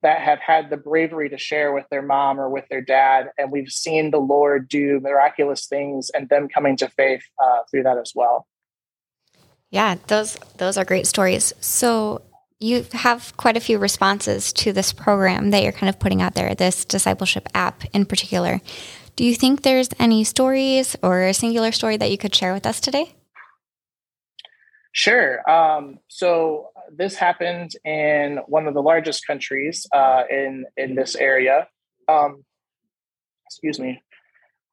that 0.03 0.21
have 0.21 0.39
had 0.39 0.69
the 0.69 0.77
bravery 0.77 1.29
to 1.29 1.37
share 1.37 1.73
with 1.73 1.85
their 1.89 2.01
mom 2.01 2.39
or 2.39 2.49
with 2.49 2.67
their 2.69 2.81
dad. 2.81 3.29
And 3.37 3.51
we've 3.51 3.69
seen 3.69 4.11
the 4.11 4.19
Lord 4.19 4.67
do 4.67 4.99
miraculous 4.99 5.67
things 5.67 6.09
and 6.09 6.27
them 6.29 6.47
coming 6.49 6.77
to 6.77 6.89
faith 6.89 7.23
uh, 7.41 7.59
through 7.69 7.83
that 7.83 7.97
as 7.97 8.13
well. 8.15 8.47
Yeah, 9.69 9.95
those 10.07 10.37
those 10.57 10.77
are 10.77 10.83
great 10.83 11.07
stories. 11.07 11.53
So 11.61 12.21
you 12.59 12.85
have 12.93 13.35
quite 13.37 13.57
a 13.57 13.61
few 13.61 13.79
responses 13.79 14.53
to 14.53 14.71
this 14.71 14.93
program 14.93 15.49
that 15.49 15.63
you're 15.63 15.71
kind 15.71 15.89
of 15.89 15.99
putting 15.99 16.21
out 16.21 16.35
there, 16.35 16.53
this 16.53 16.85
discipleship 16.85 17.47
app 17.55 17.83
in 17.93 18.05
particular. 18.05 18.61
Do 19.15 19.25
you 19.25 19.35
think 19.35 19.61
there's 19.61 19.89
any 19.99 20.23
stories 20.23 20.95
or 21.01 21.23
a 21.23 21.33
singular 21.33 21.71
story 21.71 21.97
that 21.97 22.11
you 22.11 22.17
could 22.17 22.35
share 22.35 22.53
with 22.53 22.65
us 22.65 22.79
today? 22.79 23.15
Sure. 24.93 25.49
Um, 25.49 25.99
so 26.07 26.69
this 26.93 27.15
happened 27.15 27.71
in 27.85 28.39
one 28.47 28.67
of 28.67 28.73
the 28.73 28.81
largest 28.81 29.25
countries 29.25 29.87
uh, 29.93 30.23
in 30.29 30.65
in 30.75 30.95
this 30.95 31.15
area. 31.15 31.67
Um, 32.07 32.43
excuse 33.45 33.79
me. 33.79 34.01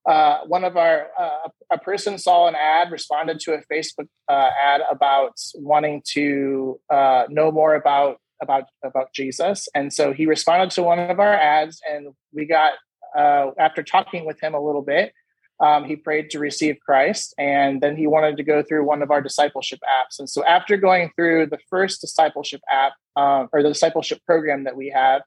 Uh, 0.08 0.38
one 0.46 0.64
of 0.64 0.76
our 0.76 1.08
uh, 1.18 1.48
a 1.70 1.78
person 1.78 2.18
saw 2.18 2.48
an 2.48 2.54
ad, 2.54 2.90
responded 2.90 3.38
to 3.40 3.52
a 3.52 3.62
Facebook 3.72 4.08
uh, 4.28 4.50
ad 4.60 4.80
about 4.90 5.34
wanting 5.54 6.02
to 6.14 6.80
uh, 6.90 7.24
know 7.28 7.52
more 7.52 7.74
about 7.74 8.16
about 8.42 8.64
about 8.82 9.12
Jesus, 9.12 9.68
and 9.74 9.92
so 9.92 10.12
he 10.12 10.26
responded 10.26 10.70
to 10.72 10.82
one 10.82 10.98
of 10.98 11.20
our 11.20 11.34
ads, 11.34 11.80
and 11.88 12.14
we 12.32 12.46
got 12.46 12.72
uh, 13.16 13.50
after 13.58 13.82
talking 13.82 14.24
with 14.24 14.40
him 14.40 14.54
a 14.54 14.60
little 14.60 14.82
bit, 14.82 15.12
um, 15.60 15.84
he 15.84 15.96
prayed 15.96 16.30
to 16.30 16.38
receive 16.38 16.78
Christ, 16.84 17.34
and 17.36 17.80
then 17.80 17.96
he 17.96 18.06
wanted 18.06 18.36
to 18.36 18.44
go 18.44 18.62
through 18.62 18.84
one 18.84 19.02
of 19.02 19.10
our 19.10 19.20
discipleship 19.20 19.80
apps. 19.82 20.18
And 20.18 20.30
so, 20.30 20.44
after 20.44 20.76
going 20.76 21.10
through 21.16 21.46
the 21.46 21.58
first 21.68 22.00
discipleship 22.00 22.60
app 22.70 22.92
um, 23.16 23.48
or 23.52 23.62
the 23.62 23.70
discipleship 23.70 24.20
program 24.24 24.64
that 24.64 24.76
we 24.76 24.90
have, 24.90 25.22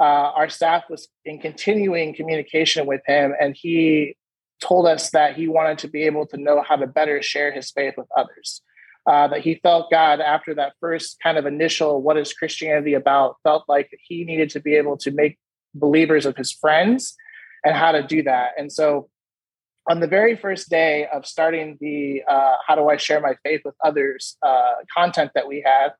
uh, 0.00 0.32
our 0.34 0.48
staff 0.48 0.84
was 0.88 1.08
in 1.24 1.38
continuing 1.38 2.14
communication 2.14 2.86
with 2.86 3.02
him, 3.06 3.34
and 3.38 3.54
he 3.54 4.16
told 4.62 4.86
us 4.86 5.10
that 5.10 5.36
he 5.36 5.46
wanted 5.46 5.78
to 5.78 5.88
be 5.88 6.04
able 6.04 6.26
to 6.26 6.38
know 6.38 6.62
how 6.66 6.76
to 6.76 6.86
better 6.86 7.20
share 7.20 7.52
his 7.52 7.70
faith 7.70 7.94
with 7.98 8.08
others. 8.16 8.62
Uh, 9.06 9.28
that 9.28 9.42
he 9.42 9.60
felt 9.62 9.90
God 9.90 10.20
after 10.20 10.52
that 10.54 10.72
first 10.80 11.18
kind 11.22 11.36
of 11.36 11.44
initial 11.44 12.00
"What 12.00 12.16
is 12.16 12.32
Christianity 12.32 12.94
about?" 12.94 13.36
felt 13.42 13.64
like 13.68 13.90
he 14.00 14.24
needed 14.24 14.48
to 14.50 14.60
be 14.60 14.74
able 14.74 14.96
to 14.98 15.10
make 15.10 15.38
believers 15.74 16.24
of 16.24 16.34
his 16.34 16.50
friends 16.50 17.14
and 17.62 17.76
how 17.76 17.92
to 17.92 18.02
do 18.02 18.22
that. 18.22 18.52
And 18.56 18.72
so 18.72 19.10
on 19.88 20.00
the 20.00 20.06
very 20.06 20.36
first 20.36 20.68
day 20.68 21.06
of 21.12 21.26
starting 21.26 21.78
the 21.80 22.22
uh, 22.28 22.54
how 22.66 22.74
do 22.74 22.88
i 22.88 22.96
share 22.96 23.20
my 23.20 23.34
faith 23.44 23.62
with 23.64 23.74
others 23.84 24.36
uh, 24.42 24.74
content 24.94 25.30
that 25.34 25.48
we 25.48 25.62
had 25.64 25.92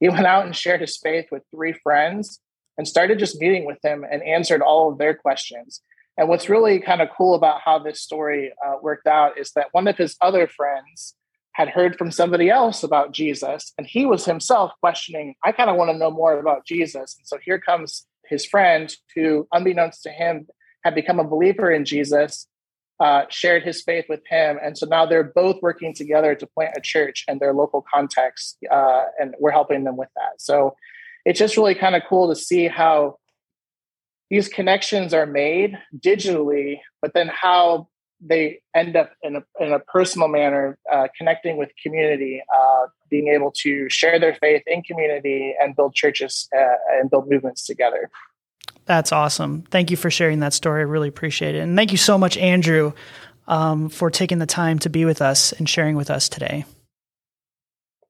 he 0.00 0.08
went 0.08 0.26
out 0.26 0.46
and 0.46 0.54
shared 0.54 0.80
his 0.80 0.96
faith 0.96 1.26
with 1.30 1.42
three 1.54 1.72
friends 1.72 2.40
and 2.76 2.86
started 2.86 3.18
just 3.18 3.40
meeting 3.40 3.66
with 3.66 3.80
them 3.82 4.04
and 4.08 4.22
answered 4.22 4.62
all 4.62 4.90
of 4.90 4.98
their 4.98 5.14
questions. 5.14 5.80
And 6.16 6.28
what's 6.28 6.48
really 6.48 6.80
kind 6.80 7.02
of 7.02 7.08
cool 7.16 7.34
about 7.34 7.60
how 7.60 7.78
this 7.78 8.00
story 8.00 8.52
uh, 8.64 8.76
worked 8.80 9.06
out 9.06 9.38
is 9.38 9.52
that 9.52 9.68
one 9.72 9.88
of 9.88 9.96
his 9.96 10.16
other 10.20 10.46
friends 10.46 11.14
had 11.52 11.68
heard 11.68 11.96
from 11.98 12.12
somebody 12.12 12.48
else 12.48 12.84
about 12.84 13.10
jesus 13.10 13.72
and 13.76 13.84
he 13.84 14.06
was 14.06 14.24
himself 14.24 14.70
questioning 14.78 15.34
i 15.44 15.50
kind 15.50 15.68
of 15.68 15.74
want 15.74 15.90
to 15.90 15.96
know 15.96 16.10
more 16.10 16.38
about 16.38 16.64
jesus. 16.64 17.16
And 17.18 17.26
so 17.26 17.36
here 17.44 17.58
comes 17.58 18.06
his 18.26 18.46
friend 18.46 18.94
who 19.14 19.48
unbeknownst 19.52 20.02
to 20.04 20.10
him 20.10 20.46
had 20.84 20.94
become 20.94 21.18
a 21.18 21.24
believer 21.24 21.70
in 21.70 21.84
jesus 21.84 22.46
uh, 23.00 23.22
shared 23.28 23.62
his 23.62 23.82
faith 23.82 24.06
with 24.08 24.20
him. 24.28 24.58
And 24.62 24.76
so 24.76 24.86
now 24.86 25.06
they're 25.06 25.24
both 25.24 25.60
working 25.62 25.94
together 25.94 26.34
to 26.34 26.46
plant 26.46 26.74
a 26.76 26.80
church 26.80 27.24
in 27.28 27.38
their 27.38 27.54
local 27.54 27.84
context. 27.92 28.58
Uh, 28.70 29.04
and 29.20 29.34
we're 29.38 29.52
helping 29.52 29.84
them 29.84 29.96
with 29.96 30.08
that. 30.16 30.40
So 30.40 30.74
it's 31.24 31.38
just 31.38 31.56
really 31.56 31.74
kind 31.74 31.94
of 31.94 32.02
cool 32.08 32.28
to 32.28 32.36
see 32.36 32.66
how 32.68 33.18
these 34.30 34.48
connections 34.48 35.14
are 35.14 35.26
made 35.26 35.78
digitally, 35.96 36.80
but 37.00 37.14
then 37.14 37.28
how 37.28 37.88
they 38.20 38.60
end 38.74 38.96
up 38.96 39.12
in 39.22 39.36
a, 39.36 39.42
in 39.60 39.72
a 39.72 39.78
personal 39.78 40.28
manner, 40.28 40.76
uh, 40.92 41.06
connecting 41.16 41.56
with 41.56 41.70
community, 41.82 42.42
uh, 42.54 42.86
being 43.10 43.28
able 43.28 43.52
to 43.52 43.88
share 43.88 44.18
their 44.18 44.34
faith 44.34 44.62
in 44.66 44.82
community 44.82 45.54
and 45.60 45.76
build 45.76 45.94
churches 45.94 46.48
uh, 46.56 46.76
and 46.98 47.10
build 47.10 47.30
movements 47.30 47.64
together. 47.64 48.10
That's 48.88 49.12
awesome. 49.12 49.62
Thank 49.70 49.90
you 49.90 49.98
for 49.98 50.10
sharing 50.10 50.40
that 50.40 50.54
story. 50.54 50.80
I 50.80 50.84
really 50.84 51.08
appreciate 51.08 51.54
it. 51.54 51.58
And 51.58 51.76
thank 51.76 51.92
you 51.92 51.98
so 51.98 52.16
much, 52.16 52.38
Andrew, 52.38 52.94
um, 53.46 53.90
for 53.90 54.10
taking 54.10 54.38
the 54.38 54.46
time 54.46 54.78
to 54.80 54.88
be 54.88 55.04
with 55.04 55.20
us 55.20 55.52
and 55.52 55.68
sharing 55.68 55.94
with 55.94 56.10
us 56.10 56.30
today. 56.30 56.64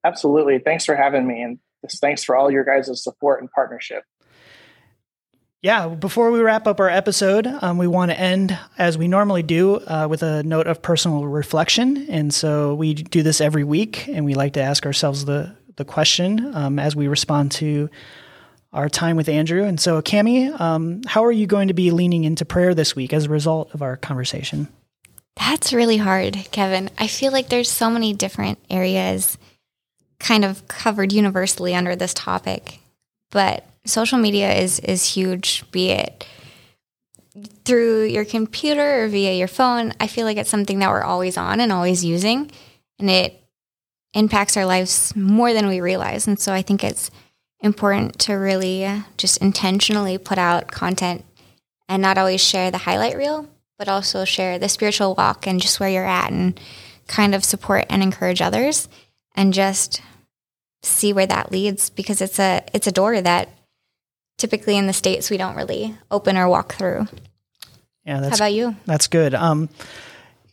Absolutely. 0.05 0.61
Thanks 0.61 0.85
for 0.85 0.95
having 0.95 1.27
me. 1.27 1.43
And 1.43 1.59
thanks 2.01 2.23
for 2.23 2.37
all 2.37 2.49
your 2.49 2.65
guys' 2.65 3.03
support 3.03 3.41
and 3.41 3.51
partnership. 3.51 4.05
Yeah, 5.63 5.89
before 5.89 6.31
we 6.31 6.39
wrap 6.39 6.69
up 6.69 6.79
our 6.79 6.89
episode, 6.89 7.49
um, 7.49 7.79
we 7.79 7.89
want 7.89 8.13
to 8.13 8.19
end 8.19 8.57
as 8.79 8.97
we 8.97 9.09
normally 9.09 9.43
do 9.43 9.81
uh, 9.81 10.07
with 10.09 10.23
a 10.23 10.45
note 10.45 10.69
of 10.69 10.81
personal 10.81 11.27
reflection. 11.27 12.07
And 12.09 12.33
so 12.33 12.77
we 12.77 12.95
do 12.95 13.25
this 13.25 13.41
every 13.41 13.65
week, 13.65 14.07
and 14.07 14.25
we 14.25 14.35
like 14.35 14.53
to 14.53 14.63
ask 14.63 14.87
ourselves 14.87 15.25
the 15.25 15.57
the 15.75 15.85
question 15.85 16.55
um, 16.55 16.79
as 16.79 16.95
we 16.95 17.09
respond 17.09 17.53
to 17.53 17.89
our 18.73 18.89
time 18.89 19.17
with 19.17 19.29
Andrew. 19.29 19.65
And 19.65 19.81
so, 19.81 20.03
Cami, 20.03 20.59
um, 20.61 21.03
how 21.07 21.25
are 21.25 21.33
you 21.33 21.47
going 21.47 21.69
to 21.69 21.75
be 21.75 21.91
leaning 21.91 22.25
into 22.25 22.45
prayer 22.45 22.75
this 22.75 22.95
week 22.95 23.13
as 23.13 23.25
a 23.25 23.31
result 23.31 23.73
of 23.75 23.83
our 23.83 23.97
conversation? 23.97 24.69
That's 25.37 25.73
really 25.73 25.97
hard, 25.97 26.35
Kevin. 26.51 26.91
I 26.99 27.07
feel 27.07 27.33
like 27.33 27.49
there's 27.49 27.71
so 27.71 27.91
many 27.91 28.13
different 28.13 28.59
areas 28.69 29.39
kind 30.19 30.45
of 30.45 30.67
covered 30.67 31.13
universally 31.13 31.75
under 31.75 31.95
this 31.95 32.13
topic, 32.13 32.81
but 33.31 33.65
social 33.85 34.19
media 34.19 34.53
is 34.55 34.81
is 34.81 35.15
huge. 35.15 35.65
Be 35.71 35.91
it 35.91 36.27
through 37.65 38.05
your 38.05 38.25
computer 38.25 39.05
or 39.05 39.09
via 39.09 39.35
your 39.35 39.49
phone, 39.49 39.93
I 40.01 40.09
feel 40.09 40.25
like 40.25 40.39
it's 40.39 40.51
something 40.51 40.81
that 40.81 40.91
we're 40.91 41.03
always 41.03 41.37
on 41.37 41.61
and 41.61 41.71
always 41.71 42.05
using, 42.05 42.51
and 42.99 43.09
it 43.09 43.41
impacts 44.15 44.57
our 44.57 44.67
lives 44.67 45.15
more 45.15 45.53
than 45.53 45.69
we 45.69 45.81
realize. 45.81 46.27
And 46.27 46.39
so, 46.39 46.53
I 46.53 46.63
think 46.63 46.83
it's 46.83 47.11
important 47.61 48.19
to 48.21 48.35
really 48.35 48.88
just 49.17 49.38
intentionally 49.38 50.19
put 50.19 50.38
out 50.38 50.71
content 50.71 51.25
and 51.88 52.03
not 52.03 52.19
always 52.19 52.41
share 52.41 52.71
the 52.71 52.79
highlight 52.79 53.17
reel, 53.17 53.49
but 53.79 53.88
also 53.88 54.25
share 54.25 54.59
the 54.59 54.69
spiritual 54.69 55.15
walk 55.15 55.47
and 55.47 55.61
just 55.61 55.81
where 55.81 55.88
you're 55.88 56.05
at 56.05 56.31
and 56.31 56.61
kind 57.07 57.35
of 57.35 57.45
support 57.45 57.87
and 57.88 58.03
encourage 58.03 58.43
others 58.43 58.88
and 59.35 59.55
just 59.55 60.03
see 60.83 61.12
where 61.12 61.27
that 61.27 61.50
leads 61.50 61.91
because 61.91 62.21
it's 62.21 62.38
a 62.38 62.62
it's 62.73 62.87
a 62.87 62.93
door 62.93 63.21
that 63.21 63.49
typically 64.37 64.77
in 64.77 64.87
the 64.87 64.93
states 64.93 65.31
we 65.31 65.37
don't 65.37 65.57
really 65.57 65.97
open 66.11 66.37
or 66.37 66.49
walk 66.49 66.75
through. 66.75 67.07
Yeah, 68.05 68.21
that's 68.21 68.38
How 68.38 68.47
about 68.47 68.55
you? 68.55 68.77
That's 68.87 69.09
good. 69.09 69.35
Um, 69.35 69.69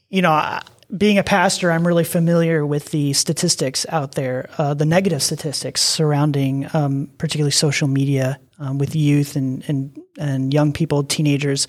you 0.09 0.21
know, 0.21 0.59
being 0.95 1.17
a 1.17 1.23
pastor, 1.23 1.71
I'm 1.71 1.85
really 1.85 2.03
familiar 2.03 2.65
with 2.65 2.91
the 2.91 3.13
statistics 3.13 3.85
out 3.89 4.13
there, 4.13 4.49
uh, 4.57 4.73
the 4.73 4.85
negative 4.85 5.23
statistics 5.23 5.81
surrounding, 5.81 6.67
um, 6.73 7.09
particularly 7.17 7.51
social 7.51 7.87
media 7.87 8.39
um, 8.59 8.77
with 8.77 8.95
youth 8.95 9.35
and, 9.35 9.63
and 9.67 10.01
and 10.17 10.53
young 10.53 10.71
people, 10.71 11.03
teenagers, 11.03 11.67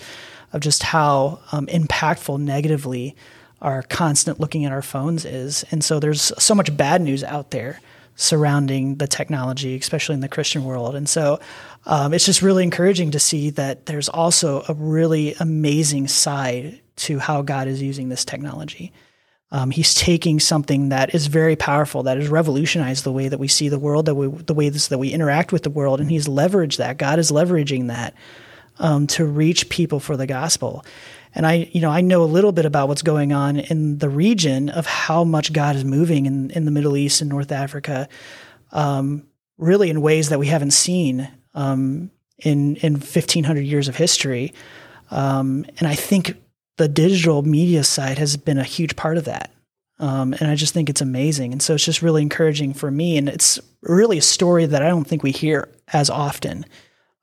of 0.52 0.61
just 0.61 0.82
how 0.82 1.40
um, 1.52 1.66
impactful 1.66 2.38
negatively 2.38 3.16
our 3.61 3.82
constant 3.82 4.38
looking 4.38 4.64
at 4.64 4.73
our 4.73 4.82
phones 4.82 5.25
is. 5.25 5.64
And 5.70 5.82
so 5.82 5.99
there's 5.99 6.32
so 6.38 6.54
much 6.54 6.76
bad 6.76 7.00
news 7.00 7.25
out 7.25 7.50
there 7.50 7.80
surrounding 8.14 8.96
the 8.96 9.06
technology, 9.06 9.76
especially 9.76 10.14
in 10.14 10.20
the 10.20 10.28
Christian 10.28 10.64
world. 10.64 10.94
And 10.94 11.08
so 11.08 11.40
um, 11.87 12.12
it's 12.12 12.26
just 12.26 12.43
really 12.43 12.64
encouraging 12.64 13.12
to 13.12 13.21
see 13.21 13.50
that 13.50 13.87
there's 13.87 14.09
also 14.09 14.64
a 14.69 14.75
really 14.75 15.35
amazing 15.38 16.09
side 16.09 16.81
to 16.97 17.19
how 17.19 17.43
God 17.43 17.69
is 17.69 17.81
using 17.81 18.09
this 18.09 18.25
technology. 18.25 18.93
Um, 19.52 19.71
he's 19.71 19.95
taking 19.95 20.40
something 20.40 20.88
that 20.88 21.14
is 21.14 21.28
very 21.28 21.55
powerful, 21.55 22.02
that 22.02 22.16
has 22.16 22.28
revolutionized 22.28 23.05
the 23.05 23.12
way 23.12 23.28
that 23.28 23.38
we 23.38 23.47
see 23.47 23.69
the 23.69 23.78
world, 23.78 24.07
that 24.07 24.16
we, 24.16 24.26
the 24.26 24.55
ways 24.55 24.88
that 24.88 24.99
we 24.99 25.11
interact 25.11 25.52
with 25.52 25.62
the 25.62 25.71
world, 25.71 26.00
and 26.00 26.11
he's 26.11 26.26
leveraged 26.26 26.78
that. 26.78 26.99
God 26.99 27.21
is 27.21 27.31
leveraging 27.31 27.87
that 27.87 28.14
um, 28.81 29.07
to 29.07 29.25
reach 29.25 29.69
people 29.69 30.00
for 30.00 30.16
the 30.16 30.26
gospel. 30.26 30.85
And 31.33 31.47
I, 31.47 31.69
you 31.71 31.81
know, 31.81 31.90
I 31.90 32.00
know 32.00 32.25
a 32.25 32.26
little 32.26 32.50
bit 32.50 32.66
about 32.66 32.88
what's 32.88 33.02
going 33.02 33.33
on 33.33 33.59
in 33.59 33.99
the 33.99 34.09
region 34.09 34.71
of 34.71 34.87
how 34.87 35.23
much 35.23 35.52
God 35.52 35.76
is 35.76 35.85
moving 35.85 36.26
in, 36.26 36.50
in 36.50 36.64
the 36.64 36.73
Middle 36.73 36.97
East 36.97 37.21
and 37.21 37.31
North 37.31 37.52
Africa, 37.52 38.09
um, 38.73 39.28
really 39.59 39.90
in 39.90 40.00
ways 40.00 40.31
that 40.31 40.40
we 40.40 40.49
haven't 40.49 40.73
seen 40.73 41.28
um, 41.57 42.11
in 42.39 42.77
in 42.77 42.93
1500 42.95 43.63
years 43.63 43.89
of 43.89 43.97
history. 43.97 44.53
Um, 45.11 45.67
and 45.79 45.89
I 45.89 45.95
think 45.95 46.37
the 46.77 46.89
digital 46.89 47.43
media 47.43 47.83
side 47.83 48.19
has 48.19 48.37
been 48.37 48.59
a 48.59 48.65
huge 48.65 48.95
part 48.97 49.17
of 49.17 49.25
that. 49.25 49.51
Um, 49.99 50.35
and 50.35 50.51
I 50.51 50.55
just 50.55 50.75
think 50.75 50.91
it's 50.91 51.01
amazing. 51.01 51.53
And 51.53 51.63
so 51.63 51.75
it's 51.75 51.85
just 51.85 52.03
really 52.03 52.23
encouraging 52.23 52.75
for 52.75 52.91
me. 52.91 53.17
And 53.17 53.29
it's 53.29 53.59
really 53.83 54.19
a 54.19 54.23
story 54.23 54.67
that 54.67 54.83
I 54.83 54.89
don't 54.89 55.07
think 55.07 55.23
we 55.23 55.33
hear 55.33 55.69
as 55.93 56.11
often 56.11 56.67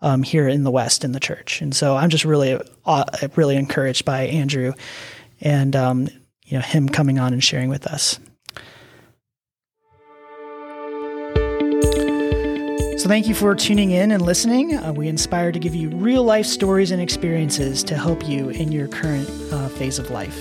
um, 0.02 0.24
here 0.24 0.48
in 0.48 0.64
the 0.64 0.72
West 0.72 1.04
in 1.04 1.12
the 1.12 1.20
church. 1.20 1.62
And 1.62 1.76
so 1.76 1.96
I'm 1.96 2.10
just 2.10 2.26
really, 2.26 2.60
uh, 2.86 3.06
really 3.36 3.58
encouraged 3.58 4.06
by 4.06 4.24
Andrew 4.24 4.74
and, 5.40 5.76
um, 5.76 6.08
you 6.46 6.58
know, 6.58 6.62
him 6.62 6.90
coming 6.90 7.20
on 7.20 7.32
and 7.32 7.44
sharing 7.44 7.70
with 7.70 7.86
us. 7.86 8.20
So, 13.04 13.10
thank 13.10 13.28
you 13.28 13.36
for 13.36 13.54
tuning 13.54 13.92
in 13.92 14.14
and 14.14 14.26
listening. 14.26 14.78
Uh, 14.78 14.94
we 14.94 15.10
inspire 15.10 15.52
to 15.52 15.60
give 15.60 15.76
you 15.76 15.90
real 15.90 16.24
life 16.24 16.46
stories 16.46 16.92
and 16.92 17.02
experiences 17.02 17.84
to 17.84 17.98
help 17.98 18.26
you 18.26 18.48
in 18.48 18.72
your 18.72 18.88
current 18.88 19.30
uh, 19.52 19.68
phase 19.68 20.00
of 20.00 20.10
life. 20.10 20.40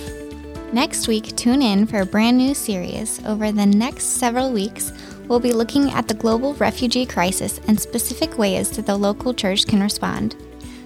Next 0.71 1.09
week, 1.09 1.35
tune 1.35 1.61
in 1.61 1.85
for 1.85 1.99
a 1.99 2.05
brand 2.05 2.37
new 2.37 2.53
series. 2.53 3.21
Over 3.25 3.51
the 3.51 3.65
next 3.65 4.17
several 4.17 4.53
weeks, 4.53 4.93
we'll 5.27 5.41
be 5.41 5.51
looking 5.51 5.91
at 5.91 6.07
the 6.07 6.13
global 6.13 6.53
refugee 6.53 7.05
crisis 7.05 7.59
and 7.67 7.77
specific 7.77 8.37
ways 8.37 8.71
that 8.77 8.85
the 8.85 8.95
local 8.95 9.33
church 9.33 9.67
can 9.67 9.81
respond. 9.81 10.37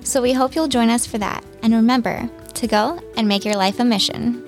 So 0.02 0.20
we 0.20 0.34
hope 0.34 0.56
you'll 0.56 0.68
join 0.68 0.90
us 0.90 1.06
for 1.06 1.20
that. 1.20 1.44
And 1.62 1.76
remember 1.76 2.28
to 2.56 2.66
go 2.66 3.00
and 3.18 3.28
make 3.28 3.46
your 3.46 3.56
life 3.56 3.80
a 3.80 3.86
mission. 3.86 4.47